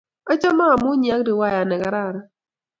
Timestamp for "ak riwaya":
1.15-1.61